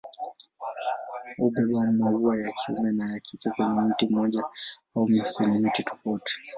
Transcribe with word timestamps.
Hubeba 1.37 1.91
maua 1.91 2.37
ya 2.37 2.51
kiume 2.51 2.91
na 2.91 3.13
ya 3.13 3.19
kike 3.19 3.49
kwenye 3.51 3.79
mti 3.81 4.07
mmoja 4.09 4.43
au 4.95 5.09
kwenye 5.33 5.59
miti 5.59 5.83
tofauti. 5.83 6.33